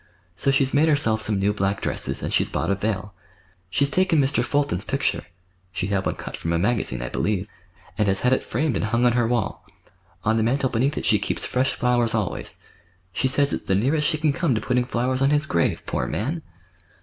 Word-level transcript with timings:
So 0.35 0.49
she's 0.49 0.73
made 0.73 0.89
herself 0.89 1.21
some 1.21 1.37
new 1.37 1.53
black 1.53 1.79
dresses, 1.79 2.23
and 2.23 2.33
she's 2.33 2.49
bought 2.49 2.71
a 2.71 2.75
veil. 2.75 3.13
She's 3.69 3.87
taken 3.87 4.19
Mr. 4.19 4.43
Fulton's 4.43 4.83
picture 4.83 5.27
(she 5.71 5.85
had 5.85 6.07
one 6.07 6.15
cut 6.15 6.35
from 6.35 6.53
a 6.53 6.57
magazine, 6.57 7.03
I 7.03 7.09
believe), 7.09 7.47
and 7.99 8.07
has 8.07 8.21
had 8.21 8.33
it 8.33 8.43
framed 8.43 8.75
and, 8.75 8.85
hung 8.85 9.05
on 9.05 9.11
her 9.11 9.27
wall. 9.27 9.63
On 10.23 10.37
the 10.37 10.41
mantel 10.41 10.71
beneath 10.71 10.97
it 10.97 11.05
she 11.05 11.19
keeps 11.19 11.45
fresh 11.45 11.73
flowers 11.75 12.15
always. 12.15 12.63
She 13.13 13.27
says 13.27 13.53
it's 13.53 13.61
the 13.65 13.75
nearest 13.75 14.07
she 14.07 14.17
can 14.17 14.33
come 14.33 14.55
to 14.55 14.59
putting 14.59 14.85
flowers 14.85 15.21
on 15.21 15.29
his 15.29 15.45
grave, 15.45 15.83
poor 15.85 16.07
man!" 16.07 16.41